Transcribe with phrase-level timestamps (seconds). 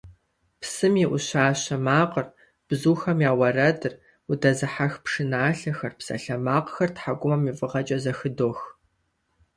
[0.61, 2.27] Псым и Ӏущащэ макъыр,
[2.67, 3.93] бзухэм я уэрэдыр,
[4.31, 8.59] удэзыхьэх пшыналъэхэр, псалъэмакъхэр тхьэкӀумэм и фӀыгъэкӀэ зэхыдох.